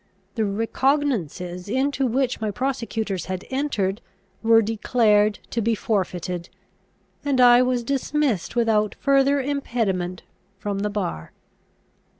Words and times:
The 0.33 0.45
recognizances 0.45 1.69
into 1.69 2.07
which 2.07 2.41
my 2.41 2.49
prosecutors 2.49 3.25
had 3.25 3.45
entered 3.51 4.01
were 4.41 4.63
declared 4.63 5.37
to 5.51 5.61
be 5.61 5.75
forfeited; 5.75 6.49
and 7.23 7.39
I 7.39 7.61
was 7.61 7.83
dismissed 7.83 8.55
without 8.55 8.95
further 8.95 9.39
impediment 9.39 10.23
from 10.57 10.79
the 10.79 10.89
bar. 10.89 11.33